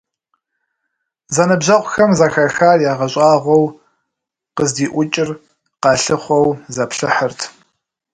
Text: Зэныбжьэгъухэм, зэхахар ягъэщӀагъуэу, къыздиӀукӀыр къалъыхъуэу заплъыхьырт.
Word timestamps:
Зэныбжьэгъухэм, 1.35 2.11
зэхахар 2.17 2.79
ягъэщӀагъуэу, 2.91 3.65
къыздиӀукӀыр 4.55 5.29
къалъыхъуэу 5.81 6.47
заплъыхьырт. 6.75 7.39